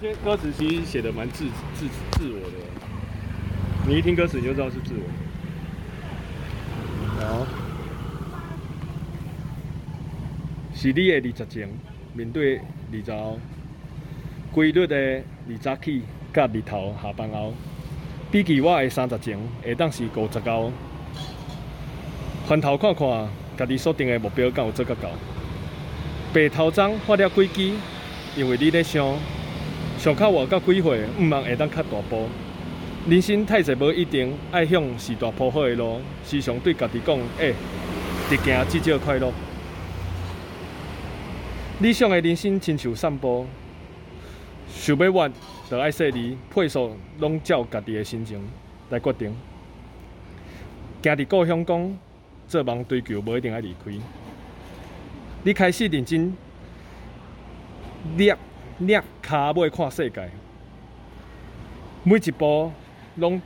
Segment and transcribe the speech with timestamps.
[0.00, 2.56] 这些歌词其实写的蛮自自自我的，
[3.86, 5.02] 你一听歌词你就知道是自我。
[7.20, 7.46] 好，
[10.74, 11.68] 是你的二十前，
[12.14, 13.38] 面对二十后，
[14.50, 17.52] 规律的二十起，甲日头下班后，
[18.32, 20.72] 比起我的三十前，会当是五十后。
[22.46, 25.10] 回头看看，家己锁定的目标敢有做甲到？
[26.32, 27.74] 白头鬃发了几支，
[28.34, 29.14] 因为你咧想。
[30.00, 32.26] 上较活到几岁，毋茫会当较大步。
[33.06, 37.52] 人生太济无一定爱向是大铺好的路，时常对家己讲，哎，
[38.30, 39.30] 直行至少快乐。
[41.80, 43.46] 理想的人生亲像散步，
[44.70, 45.30] 想要完
[45.70, 48.42] 就爱细腻，配速拢照家己的心情
[48.88, 49.36] 来决定。
[51.02, 51.98] 行伫故乡讲，
[52.48, 53.92] 做梦追求无一定爱离开。
[55.42, 56.34] 你开始认真，
[58.80, 60.30] 蹑脚尾看世界，
[62.02, 62.72] 每一步
[63.16, 63.40] 拢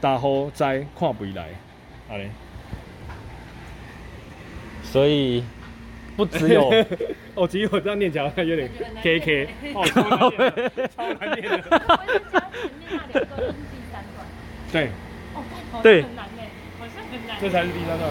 [0.00, 1.48] 大好在看未来，
[2.08, 2.30] 安尼。
[4.82, 5.44] 所以
[6.16, 6.70] 不只有，
[7.34, 8.70] 哦，只有我这样念起来有点
[9.02, 10.30] K K， 哦，超难念
[10.72, 11.62] 的，超难念的。
[14.72, 14.88] 对，
[15.82, 16.04] 对，
[17.40, 18.10] 这才是第三段，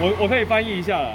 [0.00, 1.14] 我我可以翻译一下啦，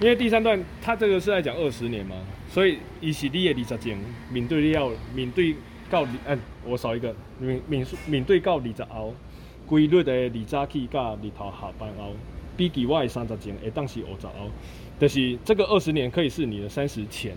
[0.00, 2.16] 因为第三段他这个是在讲二十年嘛。
[2.52, 3.96] 所以，伊是你的二十前，
[4.28, 5.54] 面对你要面对
[5.88, 9.14] 到，嗯，我少一个，面面面对到二十后，
[9.68, 12.12] 规律的二早起甲二头下班后，
[12.56, 14.50] 比起我的三十前，会当是五十后，
[14.98, 17.36] 就是这个二十年可以是你的三十前，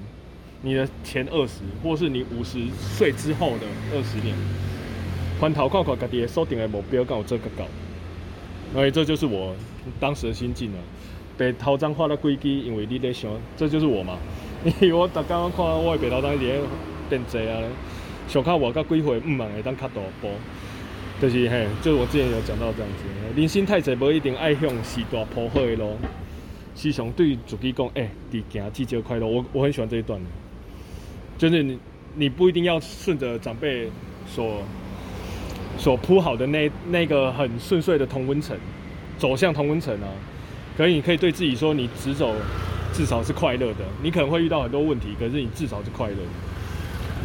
[0.64, 4.36] 你的前二十，或是你五十岁之后的二十年。
[5.40, 7.68] 回头看看家己的锁定的目标，敢有做较到？
[8.74, 9.56] 所以这就是我
[10.00, 10.78] 当时的心境了。
[11.38, 14.18] 白头鬃画了几支，因为你在想，这就是我嘛。
[14.80, 16.62] 因为我逐工看我的白头鬃伫咧
[17.10, 17.62] 变侪啊，
[18.28, 20.30] 上较活到几岁，毋茫会当较大步，
[21.22, 23.04] 就是嘿，就我之前有讲到这样子。
[23.36, 25.98] 人生太济，无一定爱向是大铺好的路，
[26.76, 29.28] 时常对自己讲，哎、欸，伫行至少快乐。
[29.28, 30.20] 我我很喜欢这一段，
[31.38, 31.78] 就是你
[32.16, 33.90] 你不一定要顺着长辈
[34.26, 34.62] 所
[35.78, 38.56] 所铺好的那那个很顺遂的同温层
[39.18, 40.08] 走向同温层啊，
[40.78, 42.36] 可以你可以对自己说，你直走。
[42.96, 46.16] 至少是快乐的，你可能会遇到很多问题，可是你至少是快乐。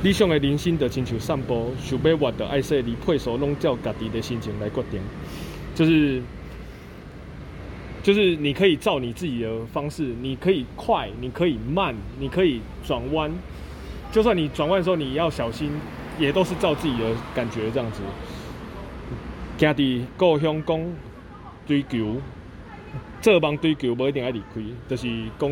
[0.03, 4.99] 理想的人生的请求散步，想要活的爱说你配速拢照家己的心情来决定，
[5.75, 6.23] 就是
[8.03, 13.31] 就是你可以照你自己的方式，你可以快，你可以慢，你可以转弯，
[14.11, 15.71] 就算你转弯的时候你要小心，
[16.19, 18.01] 也都是照自己的感觉这样子。
[19.59, 20.81] 行伫故乡讲
[21.67, 22.17] 追求。
[23.21, 25.51] 做梦追求无一定爱离开，就是讲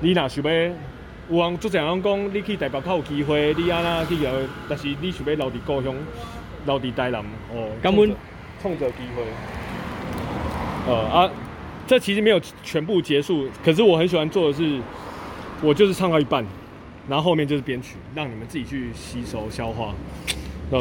[0.00, 0.52] 你若想要，
[1.30, 5.94] 有人做这样讲，你去台北较有机会，你安那去个，但是你想要留伫故乡，
[6.66, 7.20] 留伫台南
[7.52, 8.14] 哦，根本
[8.62, 9.22] 创造机会。
[10.86, 11.30] 呃啊，
[11.86, 14.80] 这其实没有全部结束，可是我很喜欢做的是，
[15.62, 16.44] 我就是唱到一半，
[17.08, 19.94] 然后后面就是编曲，让你们自己去吸收消化。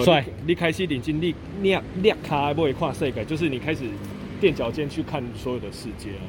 [0.04, 3.86] 帅，你开始认真，你蹑蹑脚尾看世界，就是你开始。
[4.40, 6.22] 垫脚尖去看所有的世界啊！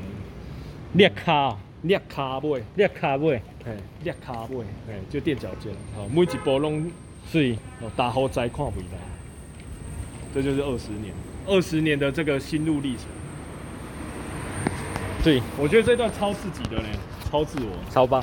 [0.96, 5.72] 蹑脚，蹑脚尾，蹑脚尾，嘿，蹑脚尾，嘿，就垫脚尖。
[5.94, 6.90] 好，每一步拢
[7.30, 7.54] 是
[7.96, 8.98] 大好在看未来。
[10.34, 11.12] 这就是二十年，
[11.46, 13.04] 二十年的这个心路历程。
[15.22, 16.84] 对，我觉得这段超刺激的嘞，
[17.30, 18.16] 超自我，超棒。